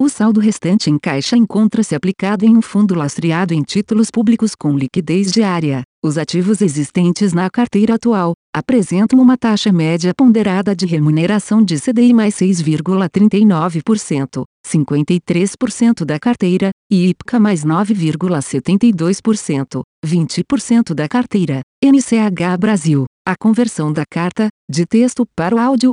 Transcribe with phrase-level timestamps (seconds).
[0.00, 4.78] O saldo restante em caixa encontra-se aplicado em um fundo lastreado em títulos públicos com
[4.78, 5.82] liquidez diária.
[6.04, 12.12] Os ativos existentes na carteira atual apresentam uma taxa média ponderada de remuneração de CDI
[12.12, 21.62] mais 6,39%, 53% da carteira, e IPCA mais 9,72%, 20% da carteira.
[21.82, 23.06] NCH Brasil.
[23.26, 25.92] A conversão da carta, de texto para o áudio,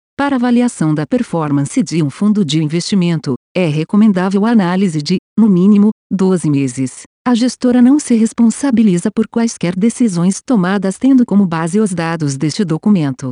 [0.21, 5.49] Para avaliação da performance de um fundo de investimento, é recomendável a análise de, no
[5.49, 7.01] mínimo, 12 meses.
[7.27, 12.63] A gestora não se responsabiliza por quaisquer decisões tomadas tendo como base os dados deste
[12.63, 13.31] documento.